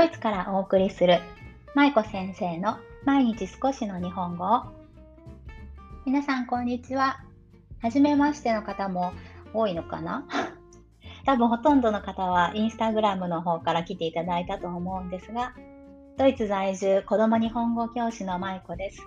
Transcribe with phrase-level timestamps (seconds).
[0.00, 1.20] ドイツからお送りする
[1.74, 4.62] 舞子先生の毎日少しの日本語を。
[6.06, 7.20] 皆さんこんにちは。
[7.82, 9.12] はじめましての方も
[9.52, 10.24] 多いのかな？
[11.26, 15.52] 多分ほとんどの方はインスタグラムの方から来ていただいたと思うんですが
[16.16, 19.02] ドイツ在住子供日本語教師の舞子です。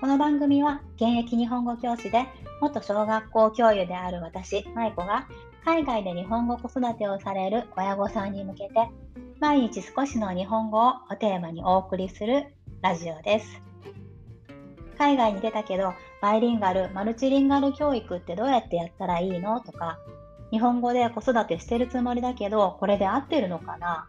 [0.00, 2.28] この番組は現役日本語教師で
[2.60, 5.26] 元小学校教諭である私舞子が
[5.64, 8.88] 海外で日本語子育てをされる親御さんに向けて
[9.38, 12.46] 毎日少しの日本語をおテーマにお送りする
[12.80, 13.62] ラジオです。
[14.98, 19.98] 海外に出たけどバイリンガル、マルチリンガル教育ってどうやってやったらいいのとか
[20.50, 24.06] 日本語で子育てしてるつもりだけどこれで合ってるのかな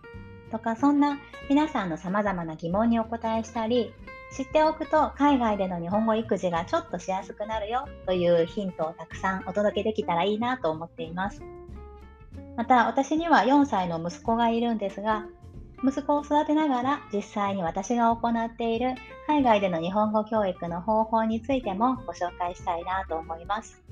[0.52, 1.18] とかそんな
[1.50, 3.94] 皆さんの様々な疑問にお答えしたり
[4.36, 11.42] 知っておくと海外での日本語育児がちょっとしやすくなるよというヒントをたくさんお届けできたらいいなと思っています。
[12.56, 15.26] また私には4歳の息子がいるんですが
[15.84, 18.96] 息子を育てながら実際に私が行っている
[19.28, 23.84] 海外での日本語教育の方法についてもご紹介したいなと思います。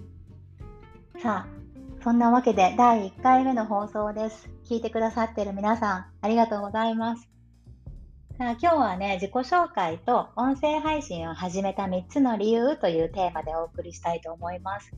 [1.22, 4.50] さあ、そんなわけで第1回目の放送です。
[4.66, 7.30] 聞いてくださっている皆さんありがとうございます。
[8.42, 14.92] 今日はね、自己紹介と音声配信を始めた3つの理由というテーマでお送りしたいと思います。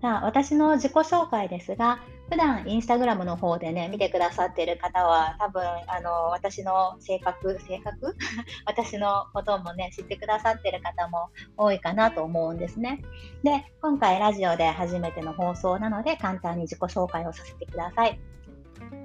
[0.00, 8.16] さあ私の自己紹介ですが、普段インスタグラムの方でね、見てくださっている方は、多分あの私の性格、性格？
[8.64, 13.02] 私のこともね、知ってくださっている方も多いかなと思うんですね。
[13.42, 18.18] で、今回ラジオで初めての放送なので、簡単に自己紹介をさせてください。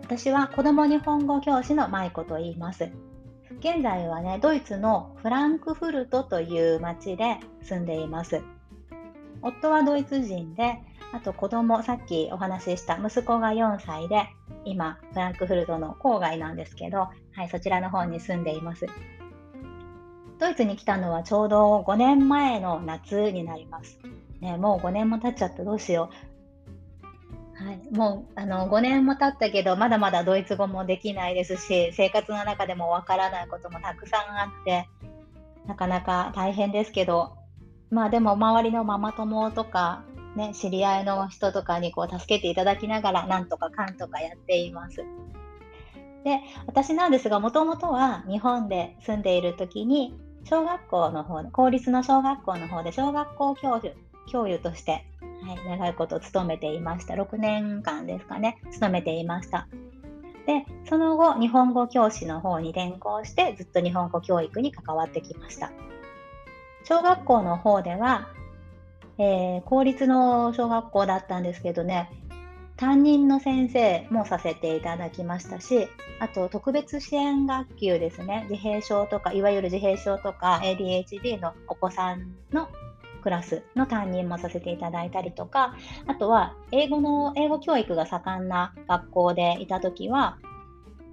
[0.03, 2.89] 私は子供日本語教師の舞子と言います。
[3.61, 8.41] 現在はね、ドイツのフランクフルトという町で住んでいます。
[9.43, 10.79] 夫はドイツ人で、
[11.13, 14.29] あと子供、さっきお話しした息子が4歳で、
[14.65, 18.87] 今、フランクフルトの郊外なんですけど、はい、そちらの方に住んでいます。
[20.39, 23.99] ドイツに来たのはちょうど5年前の夏になります。
[24.39, 26.30] ね、もう5年も経っちゃったどうしよう。
[27.55, 34.87] はい、もうあの5年も経ったけどまだまだドイツ語もできないですし生活の中でもわからないこともたくさんあって
[35.67, 37.37] なかなか大変ですけど
[37.89, 40.03] まあでも周りのママ友とか、
[40.35, 45.03] ね、知り合いの人とかにこう助けていただきながらなんとかかんとかやっています。
[46.23, 53.95] で私なんですがもともとは日本で住んでいる時に小学校の方公立の小学校の方で小学校教授
[54.27, 55.05] 教諭として
[55.41, 57.15] はい、長いこと勤めていました。
[57.15, 59.67] 6年間ですかね、勤めていました。
[60.45, 65.71] で、その後、日本語教師の方に転校して、ずっと日本語教育に関わってきました。
[66.83, 68.29] 小学校の方では、
[69.17, 72.09] えー、公立の小学校だったんですけどね、
[72.77, 75.87] 担任の先生もさせていただきましたし、
[76.19, 82.67] あと特別支援学級ですね、自閉症とか、いわゆる自閉症とか ADHD のお子さんの
[83.21, 85.73] クラスの担任もさせていただいたりとか、
[86.07, 90.37] あとは英語の、英語教育が盛んな学校でいた時は、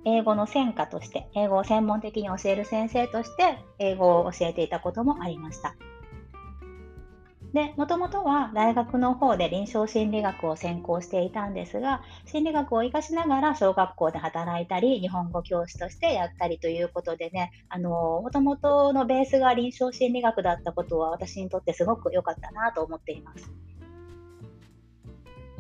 [0.05, 5.75] 英語の専科として、英語を専門的に教える先生として、英語を教えていたこともありました。
[7.53, 23.51] で、もともとは大学の方で臨床心理学を専攻していたんですが、心理学を活かしながら小学校で働いたり、日本語教師としてやったりということでね、あの、もともとのベースが臨床心理学だったことは私にとってすごく良かったなと思っています。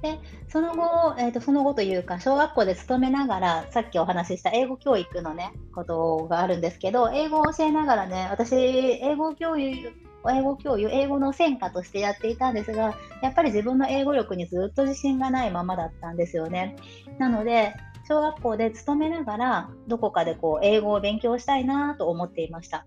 [0.02, 16.76] で、その後、えーと、その後というか、小学校で勤めながら、さっきお話しした英語教育のね、ことがあるんですけど、英語を教えながらね、私、英語教育英語教諭、英語の専科としてやっていたんですが、やっぱり自分の英語力にずっと自信がないままだったんですよね。
[17.18, 17.74] なので、
[18.08, 22.86] 小学校で勤めながら、どこかでこう英語を勉強したいなと思っていました。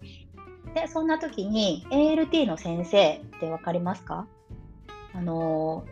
[0.74, 4.28] で、そんな時に ALT の先生って分かりますか？
[5.14, 5.84] あの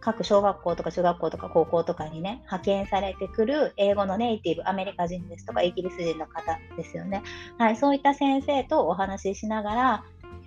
[0.00, 7.22] 各小学校とか中学校とか高校とかにね、派遣されてくる英語のネイティブ、アメリカ人ですとかイギリス人の方ですよね。
[7.56, 10.04] はい、そういった先生とお話ししながら、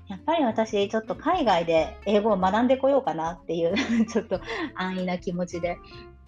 [0.08, 3.76] やっぱり私、ちょっと海外で英語を学んでこようかなっていう
[4.08, 4.40] ちょっと
[4.76, 5.78] 安易な気持ちで。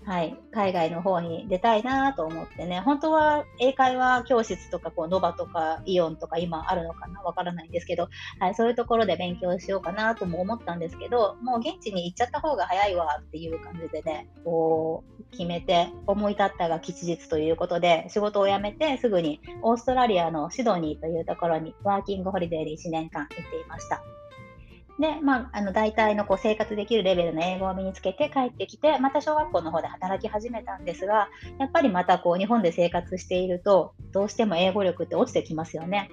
[0.09, 8.09] はい、海外の方に出たいなと思ってね、本当は英会話教室とか、こう、ノバとかイオンとか今あるのかなわからないんですけど、
[8.39, 24.01] はい、そういうところで勉強しようかなとも思ったんですけど、もう現地に行っちゃった方が早いわっていう感じでね、こう、決めて思い立ったが吉日ということで、仕事を辞めてすぐにオーストラリアのシドニーというところにワーキングホリデーで1年間行っていました。
[24.99, 36.09] で、まあ、あの大体のこう生活できるレベルの英語を身につけて帰ってきて、また小学校の方で働き始めたんですが、やっぱりまたこう日本で生活していると、どうしても英語力って落ちてきますよね。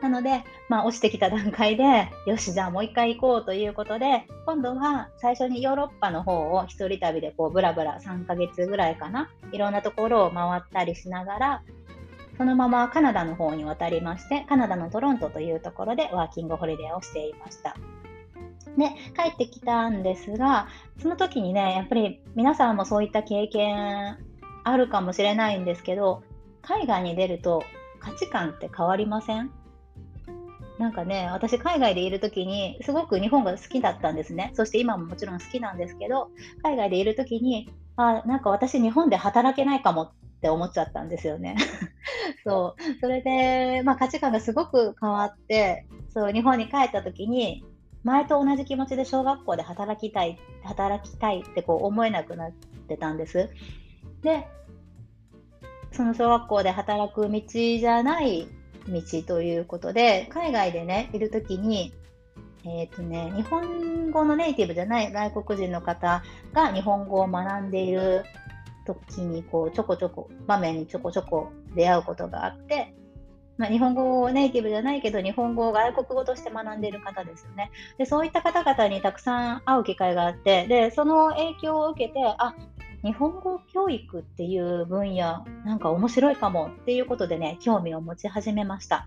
[0.00, 11.62] なので、まあ、落ちてきた段階で、よし、じゃあもう一回行こうということで、今度は最初にヨーロッパの方を一人旅でこうブラブラ3ヶ月ぐらいかな、いろんなところを回ったりしながら、
[12.36, 17.76] そのままカナダの方に渡りまして、カナダのトロントというところでワーキングホリデーをしていました。
[18.76, 20.68] で、帰ってきたんですが、
[21.00, 24.18] その時にね、やっぱり皆さんもそういった経験
[24.64, 26.22] あるかもしれないんですけど、
[26.62, 27.64] 海外に出ると
[28.00, 29.50] 価値観って変わりません？
[30.78, 34.52] なんかね、私海外でいる時にすごく日本が好きだったんですね。
[34.54, 36.30] そして今ももちろん好きなんですけど、
[36.62, 41.56] 海外でいる時に、あ、なんか私日本で働けないかもって思っちゃったんですよね。
[42.44, 42.98] そう。
[43.00, 47.64] それで、まあ価値観がすごく変わって、そう、日本に帰った時に、
[48.04, 52.52] 前と同じ気持ちで小学校で働きたい、働きたいってこう思えなくなっ
[52.88, 53.50] てたんです。
[54.22, 54.46] で、
[55.92, 58.48] その小学校で働く道じゃない
[58.88, 61.92] 道ということで、海外でね、いるときに、
[62.64, 66.22] えっ、ー、とね、日本語のネイティブじゃない外国人の方
[66.52, 68.24] が日本語を学んでいる
[68.86, 72.94] 時に、こう、ちょこちょこ、場面にちょこちょこ出会うことがあって、
[73.62, 77.70] まあ、日本語ネイティブじゃないけど、日本語を外国語として学んでいる方ですよね。
[77.96, 82.56] で、そういった方々にたくさん会う機会があって、で、その影響を受けて、あ、
[83.04, 89.06] 日本語教育っていう分野、なんか面白いかもっていうことでね、興味を持ち始めました。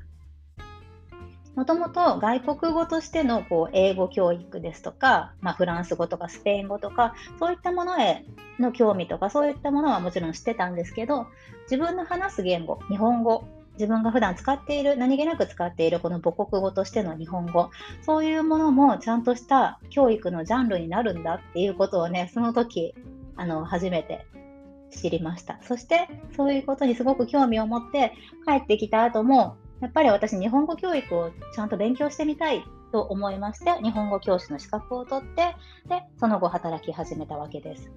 [1.55, 8.25] もともと外国語としてのこう英語教育ですとか、まあ、フランス語とかスペイン語とか、そういったものへ
[8.57, 11.27] の興味とか、そういったものはもちろん知ってたんですけど、
[11.63, 13.43] 自分の話す言語、日本語
[13.75, 17.69] 自分が普段使っている、何気なく使っているこの母国語としての日本語、
[18.01, 22.95] そういうものもちゃんとした教育のジャンルになるんだっていうことをね、その時、
[23.35, 24.25] あの、初めて
[24.91, 25.59] 知りました。
[25.61, 28.13] そして、そういうことにすごく興味を持って
[28.47, 35.55] 帰ってきた後も、やっぱり私、日本語教育をちゃんと勉強してみたいと思いまして、日本語教師の資格を取って、
[35.89, 37.91] で、その後働き始めたわけです。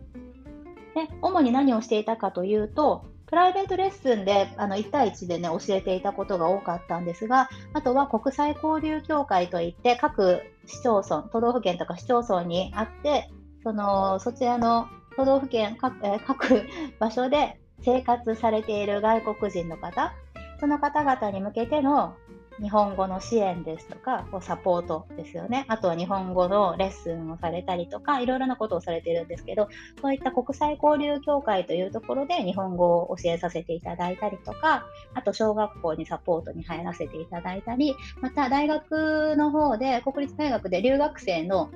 [0.95, 13.31] で、主に何をしていたかというと、プライベートレッスンであの1対1でね、教えていたことが多かったんですが、あとは国際交流協会といって、各市町村、都道府県とか市町村にあって、
[13.63, 16.63] そのそちらの都道府県各,、各
[16.99, 20.15] 場所で生活されている外国人の方、
[20.59, 22.15] その方々に向けての
[22.61, 25.65] 日本語の支援ですとか、こうサポートですよね。
[25.69, 29.69] あとは日本語のレッスンをされたりとか、いろいろなことをされているんですけど、
[30.01, 41.71] そういった国際交流協会というところで日本語を教えさせていただいたりとか、あと小学校にサポートに入らせていただいたり、また大学の方で、国立大学で留学生の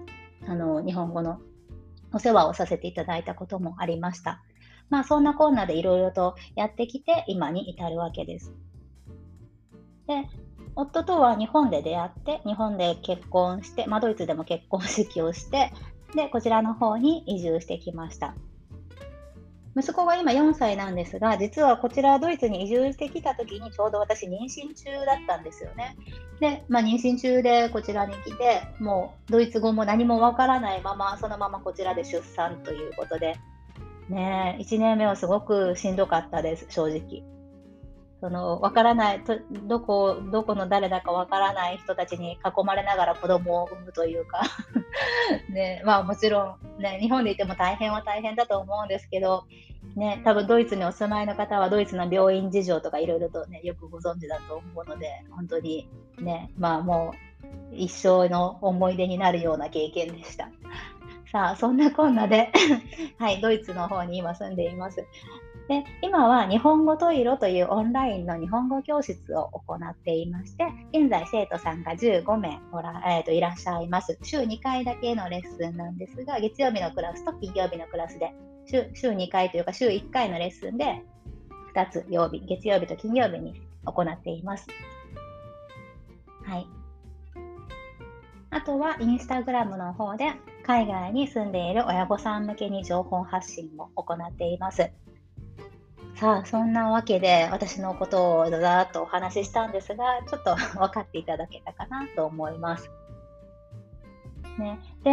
[0.47, 1.41] あの日本語の
[2.13, 4.43] お世話をさせていただいたこともありました。
[4.91, 8.53] まあそんなこんなでいろいろとやってきて今に至るわけです。
[10.07, 10.29] で、
[10.75, 15.73] 夫とは日本で出会って、日本で結婚して、まあ、ドイツでも結婚式をして、
[16.15, 18.35] で、こちらの方に移住してきました。
[19.75, 25.97] 息子が今4歳なんですが、実はこちらドイツに移住してきた時にちょうど私妊娠中だったんですよね。
[26.41, 33.37] で、まあ、妊娠中でこちらに来て、もうドイツ語も何もわからないまま、そのままこちらで出産ということで、
[34.11, 37.23] ね、1年目はすごくしんどかったです、正直。
[38.23, 39.25] その分からない
[39.67, 44.43] どこどこの誰だか分からない人たちに囲まれながら子供を産むというか
[45.51, 49.45] ねまあ、もちろん、ね、日本でいても大変は大変だと思うんですけど、
[49.97, 55.89] ね、多分ドイツにお住まいの方はドイツの病院事情とかいろいろと、ね、よくご存知だと思うので本当に
[56.21, 57.15] ねまあも
[57.73, 60.49] う一生の思い出になるような経験でした。
[61.33, 62.53] さあそんなこんなで
[63.19, 65.05] はい、ドイツの方に今住んでいます。
[65.69, 74.19] で今は日本語トイロというオンラインの日本語教室を行っていまして、現在生徒さんが15名おら、えーと、いらっしゃいます。
[74.23, 78.33] 週2回だけのレッスンなんですが、月曜日のクラスと金曜日のクラスで
[78.67, 81.03] 週、週2回というか週1回のレッスンで
[81.75, 83.55] 2つ曜日、月曜日と金曜日に
[83.85, 84.67] 行っています。
[86.45, 86.67] はい。
[88.51, 90.33] あとはインスタグラムの方で
[90.67, 94.91] 海外に住んでいる親御さん向けに情報発信も行っています。
[96.23, 102.89] さあ、そんなわけで私のことをざざーっとお話ししたんですが、ちょっと分かっていただけたかなと思います。
[104.57, 105.11] ね、で、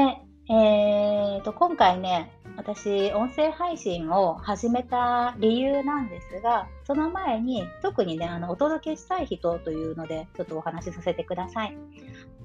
[0.53, 11.75] えーと、今回ね、私、音声配信を始めた理由なんですが、その前に特にね、あのお届けしたい人というので、ちょっとお話しさせてください。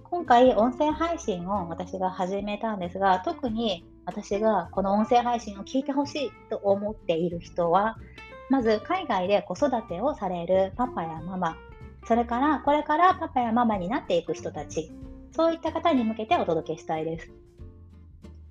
[0.04, 7.96] 今回音声配信を私が始めたんですが特に私がこの音声配信を聞いてほしいと思っている人は
[8.50, 11.56] まず海外で子育てをされるパパやママ。
[12.06, 14.92] それからこれからパパやママになっていく人たち。
[15.32, 17.30] そういった方に向けてお届けしたいです。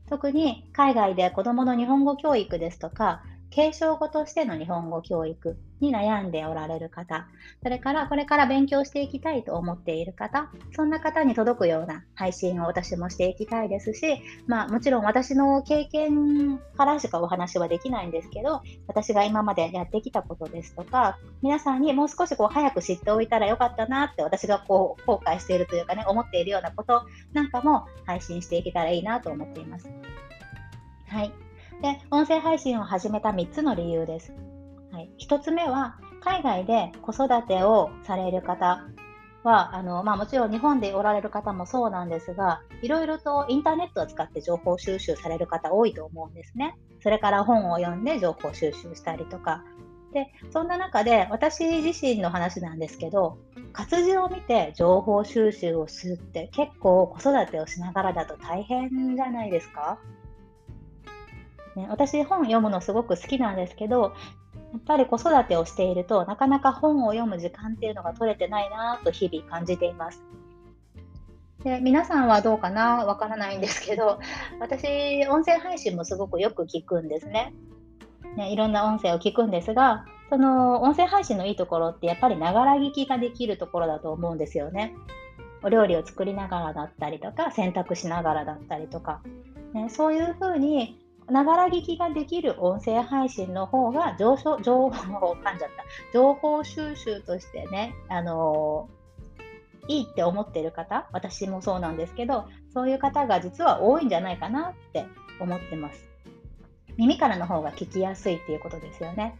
[0.09, 3.23] 特に海外で子どもの日本語教育ですとか
[3.53, 7.27] 継承語としての日本語教育に悩んでおられる方、
[7.61, 29.87] それからこれから勉強していきたいと思っている方、そんな方に届くような配信を私もしていきたいですし、まあもちろん私の経験からしかお話はできないんですけど、私が今までやってきたことですとか、皆さんにもう少しこう早く知っておいたらよかったなって私がこう後悔しているというかね、思っているようなことなんかも配信していけたらいいなと思っています。
[31.07, 31.31] はい。
[31.83, 34.33] で、音声配信を始めた3つの理由です。
[34.93, 38.85] はい、1つ目は、海外で子育てをされる方
[39.43, 46.77] は、あのまあ、もちろん日本でおられる方もそうなんですが、いろいろとインターネットを使って情報収集される方多いと思うんですね。
[47.01, 49.65] それから本を読んで情報収集したりとか。
[50.13, 53.37] で、そんな中で私自身の話なんですけど、
[53.73, 59.99] 活字を見て情報収集をするって結構子育てをしながらだと大変じゃないですか？
[61.75, 64.13] ね、私本読むのすごく好きなんですけど
[64.73, 70.23] やっぱり子育てをしているとなかなか本を読む時間っていうのが取れてないなと日々感じています。
[71.63, 73.05] で皆さんはどうかな？
[73.05, 74.19] わからないんですけど
[74.59, 77.53] 私音声配信もすごくよく聞くんですね。
[78.35, 84.93] ねいろんな音声を聞くんですがその音声配信のいいところってやっぱりながら聞きができるところだと思うんですよね。
[85.63, 89.21] お料理を作りながらだったりとか洗濯しながらだったりとか、
[89.73, 90.99] ね、そういうふうに
[91.29, 95.83] ながら聞きができる音声配信の方が 情報、情報噛んじゃった。
[96.13, 105.05] 情報収集としてね、あのー、いいって思ってる方、私もそうなんですけど、そういう方が実は多いんじゃないかなって
[105.39, 106.07] 思ってます。
[106.97, 109.39] 耳からの方が聞きやすいっていうことですよね。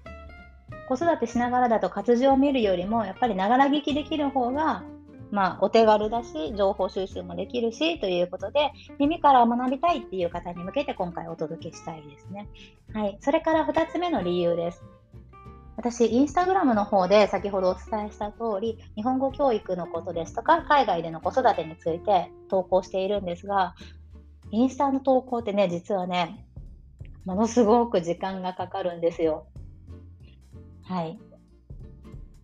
[0.87, 4.83] 子育てしながらだと活字を見るよりも、やっぱりながら聞きできる方が
[5.33, 12.47] まあ、お手軽だし、情報収集もできるし、ということで、耳から学びたいっていう方に向けて今回お届けしたいですね。
[12.93, 13.17] はい。
[13.19, 14.83] それから2つ目の理由です。
[15.75, 23.73] 私、インスタグラムの方で先ほどお伝えした通り、日本語教育のことですとか、海外での子育てについて投稿しているんですが、
[24.51, 26.45] インスタの投稿ってね、実はね、
[27.25, 29.47] ものすごく時間がかかるんですよ。
[30.83, 31.17] はい。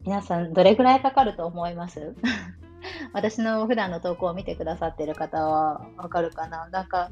[0.01, 2.15] 皆さん、どれぐらいかかると思います？
[3.13, 6.68] 私の普段の投稿を見てくださってる方はわかるかな？
[6.70, 7.12] なんか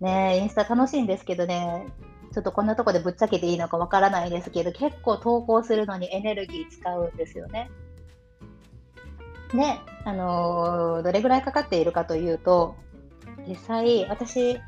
[0.00, 1.86] ね、インスタ楽しいんですけどね、
[2.32, 7.70] ちょっとこんなとこでぶっちゃけていいのかわからないですけど、結構投稿するのにエネルギー使うんですよね。
[9.52, 12.74] で、あのー、どれぐらいかかっているかというと、
[13.46, 14.58] 実際、私、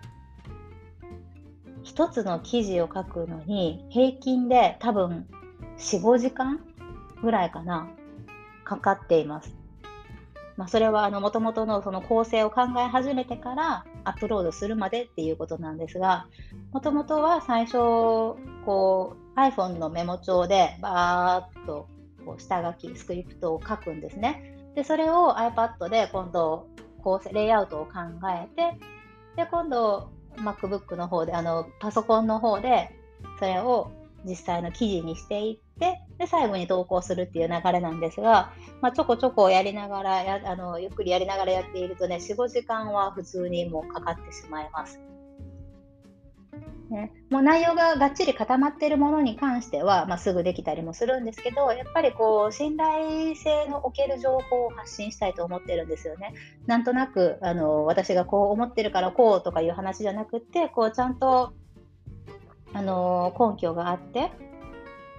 [1.82, 5.26] 一つの記事を書くのに、平均で多分
[5.78, 6.60] 4、5時間
[7.22, 7.88] ぐらいかな、
[8.64, 9.54] かかっています。
[10.56, 16.26] まあ、それはもともとのその構成を考え始めてからアップロードするまでっていうことなんですが
[16.72, 17.74] もともとは最初
[18.64, 21.88] こう iPhone のメモ帳でバーッと
[22.24, 24.56] こう下書きスクリプトを書くんですね。
[24.74, 26.66] でそれを iPad で今度
[27.02, 27.92] 構成レイアウトを考
[28.30, 28.78] えて
[29.36, 32.90] で今度 MacBook の方であのパソコンの方で
[33.38, 33.90] それを
[34.24, 45.00] 実際の記事にしていっててで最後に投稿するっていう流れなんですが、まあ、ちょこちょこやりながらやあのゆっくりやりながらやっているとね45時間は普通にもうかかってしまいます。
[46.90, 56.32] ね、もう内容ががっちり固まっているものに関しては、まあ、すぐできたりもするんですけどやっぱりこう信頼性のおける情報を発信したいと思ってるんですよね。
[56.66, 61.54] なんとなくあの私がこう思ってるからこうとかいう話じゃなくてこうちゃんと
[62.72, 64.30] あの根拠があって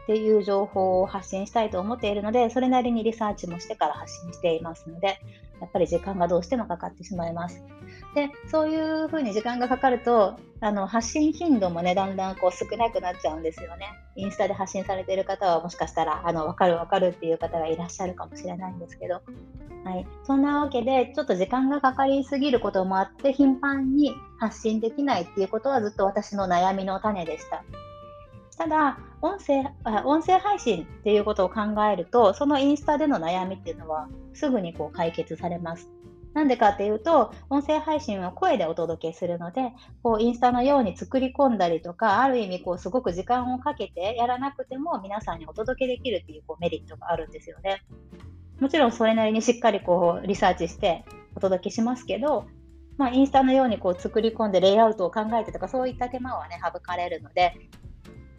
[0.07, 5.19] っていう情報を発信したいと思っているので、それなりにリサーチもしてから発信していますので、
[5.59, 7.61] やっぱり時間がどうしてもかかってしまいます。
[8.15, 13.87] で、そういうふうに時間がかかると、あの発信頻度もね、だんだんこう少なくなっちゃうんですよね。
[14.15, 19.21] インスタで発信されている方は、もしかしたら、あの、わかるわかるっていう方がいらっしゃるかもしれないんですけど、
[19.83, 20.07] はい。
[20.23, 27.63] そんなわけで、ちょっと時間がかかりすぎることもあって、頻繁に発信できないっていうことはずっと私の悩みの種でした。
[28.57, 29.63] ただ音声
[30.05, 31.61] 音声配信っていうことを考
[31.91, 35.89] えるとそのインスタでの悩みっていうのはすぐにこう解決されます。
[36.33, 39.71] なんでかっていうと、音声配信は声でお届けするので、
[40.03, 47.81] こうインスタのように作り込んだりとか、ある意味こうすごく時間をかけてやらなくても皆さんにお届けできるっていうこうメリットがあるんですよね。
[48.59, 52.45] もちろんそれなりにしっかりこうリサーチしてお届けしますけど、
[52.97, 57.53] まあ、インスタのようにこう作り込んでレイアウトを考えてとかそういった手間はね省かれるので、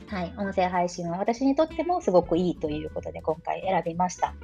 [0.08, 4.34] はい、音声配信は私にとってもすごくいいということで今回選びました。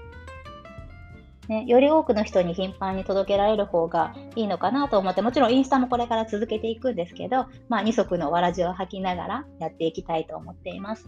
[1.49, 11.07] ね、より多くの人に頻繁に届けられる方がいいのかなと思って、もちろんインスタもこれから続けていくんですけど、まあ、二足のわらじを履きながらやっていきたいと思っています。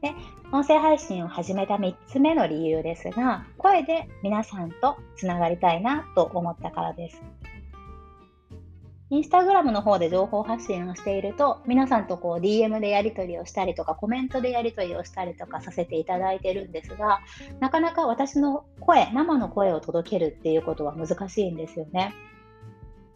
[0.00, 0.12] で、
[0.52, 7.20] 音声配信を始めた3つ目の理由ですが、声で皆さんとつながりたいなと思ったからです。
[9.08, 17.20] インスタグラムの方で情報発信をしていると、皆さんとこう DM でやり取りをしたりとか、コメントでやり取りをしたりとかさせていただいてるんですが、
[17.60, 22.14] なかなか私の声、生の声を届けるっていうことは難しいんですよね。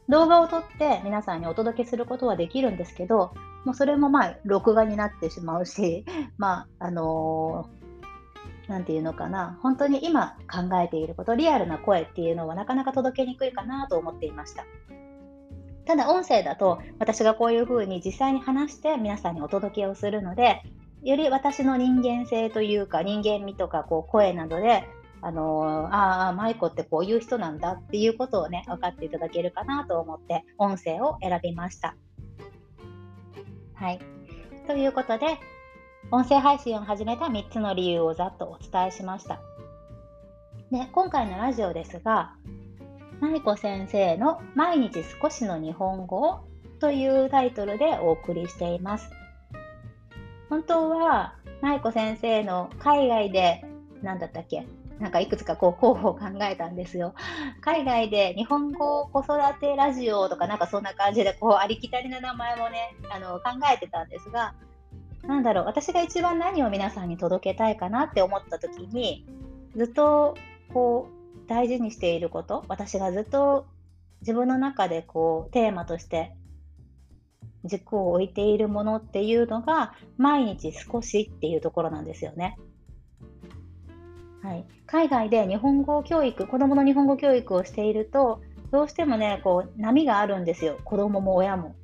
[0.08, 3.32] 動画を撮って皆さんにお届けすることはできるんですけど、
[3.64, 6.04] もうそれもまあ録画になってしまうし、
[6.38, 14.64] まあ、あのー、なんていうのかな、本当に今考えていること、リアルな声っていうのはなかなか届けにくいかなと思っていました。
[15.86, 20.62] ただ音声だと私がこういうふうに実際に話して皆さんにお届けをするので
[21.02, 24.86] より私の人間性というか人間味とかこう声などで
[25.22, 31.94] あのー、ああ、舞子ってこういう人なんだっていうことをね、分かっていただけるかなと思って、音声を選びました。
[33.74, 34.00] はい。
[34.66, 35.38] ということで、
[36.10, 39.40] 音声配信を始めた3つの理由をざっとお伝えしました。
[40.70, 42.34] で、今回のラジオですが、
[43.20, 46.40] 舞子先生の毎日少しの日本語を
[46.80, 49.10] というタイトルでお送りしています。
[50.48, 53.64] 本当は舞子先生の海外で
[54.02, 54.66] 何だったっけ？
[54.98, 57.14] なんかいくつかこう候補を考えたんですよ。
[57.60, 64.54] 海外で日本語子育てラジオとかなんかそんな感じでこうありきたりな名前もねあの考えてたんですが
[65.22, 69.26] なんだろう私が一番何を皆さんに届けたいかなって思った時に
[69.76, 70.34] ずっと
[70.72, 71.19] こう
[71.50, 73.66] 大事にしていること私がずっと
[74.20, 76.32] 自分の中でこうテーマとして
[77.64, 82.56] 軸を置いているものっていうのが毎日少しっていうところなんですよね。
[84.42, 91.74] はい、海外で日本語教育子どもの日本語教育をしているとどうしてもねこう波があるんですよ子どもも親も。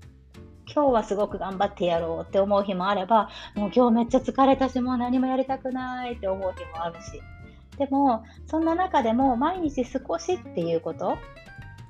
[0.72, 7.20] 今日はすごく頑張ってやろうって思う日もあればもう今日めっちゃ疲れたしもう何もやりたくないって思う日もあるし
[7.78, 11.18] でもそんな中でも毎日少しっていうこと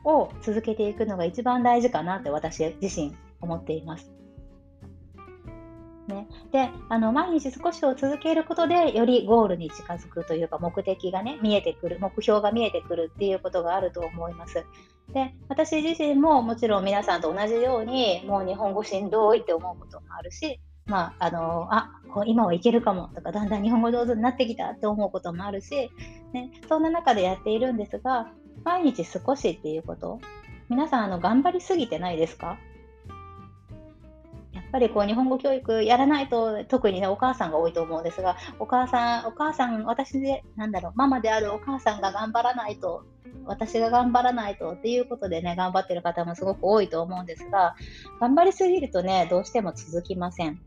[0.05, 4.17] を続けていくのが一番大事かなって私自身思っています。
[6.07, 14.65] ね、であの毎日少しを続けることでよりゴールに近づくというか目的がね見えてくる目標が見えてくるっていうことがあると思います。
[15.13, 21.91] で私自身ももちろん皆さんと同じようにもう日本語しんどいって思うこともあるしまあ、あの、あ、
[22.27, 25.91] 今はいけるかもとか、だんだん日本語上手になってきたって思うこともあるし、
[26.33, 28.33] ね、そんな中でやっているんですが、
[28.65, 30.21] 毎日少しっていうこと、
[30.69, 32.59] 皆さん、あの、頑張りすぎてないですか？
[34.53, 43.05] やっぱりこう日本語教育やらないと特にねお母さんが多いと思うんですがお母さんお母さん私でなんだろうママであるお母さんが頑張らないと
[43.45, 47.77] 私が頑張らないとっていうことでね頑張ってる方もすごく多いと思うんですが
[48.21, 50.61] 頑張りすぎるとねどうしても続きません。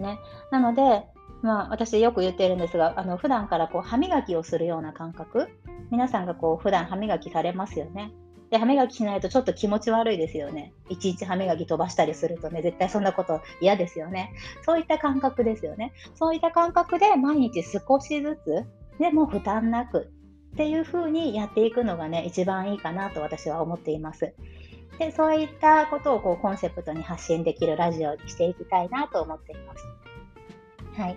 [0.00, 0.18] ね。
[0.50, 1.04] なので、
[1.42, 5.48] まあ、私よく言っているんですが、あの普段からこう歯磨きをするような感覚、
[5.90, 8.12] 皆さんがこう普段歯磨きされますよね。
[8.50, 10.72] で、歯磨きしないとちょっと気持ち悪いですよね。
[10.88, 14.32] いちいち歯磨き飛ばしたりするとね、絶対そんなこと嫌ですよね。
[14.66, 15.92] そういった感覚ですよね。
[16.14, 18.66] そういった感覚で毎日少しずつ、
[18.98, 20.10] でも負担なく
[20.52, 24.34] っていう風にやっていくのがね、一番いいかなと私は思っています。
[25.00, 29.86] でそういったことをこうコンセプトに発信できるラジオにしていきたいなと思っています。
[30.92, 31.16] はい。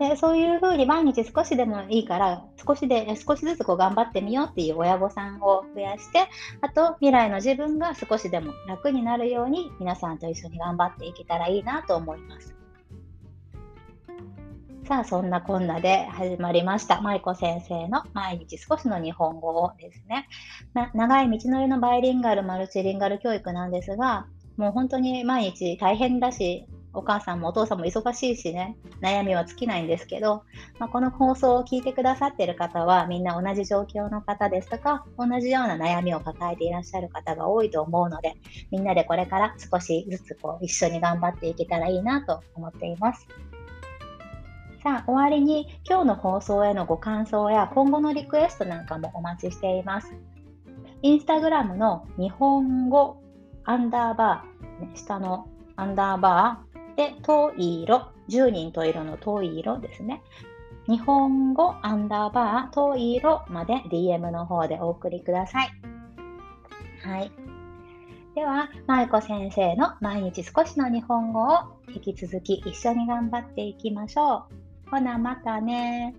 [0.00, 6.28] でそういうふうに毎日少しでもいいから少しで少しずつこう頑張ってみようっていう親御さんを増やして
[6.60, 12.63] あと未来の自分が少しでも楽になるように皆さんと一緒に頑張っていけたらいいなと思います。
[14.86, 17.00] さあ、そんなこんなで始まりました。
[17.00, 20.28] 舞子先生の毎日少しの日本語をですね。
[20.92, 24.26] 長い道のりのバイリンガル、マルチリンガル教育なんですが、
[24.58, 30.44] もう本当に毎日大変だし、お母さんもお父さんも忙しいしね、悩みは尽きないんですけど、
[30.78, 38.34] まあ、この放送を聞いてくださってる方は、みんな同じ状況の方ですとか、同じような悩みを抱えていらっしゃる方が多いと思うので、
[38.70, 43.26] みんなでこれから少しずつこう一緒に頑張っていけたらいいなと思っています。
[44.84, 50.14] さあ、終わりに今日の放送へのご感想や今後のリクエストなんかもお待ちしています。
[51.00, 53.16] インスタグラムの日本語
[53.64, 60.22] アンダーバー、ね、下のアンダーバーで、遠い色、10人と色の遠い色ですね。
[60.86, 65.70] 日本語アンダーバートイロまで DM の方でお送りください。
[67.02, 67.32] はい。
[68.34, 74.63] では、舞子先生の毎日少しの日本語を引き続き一緒に頑張っていきましょう。
[74.90, 76.16] ほな、またね。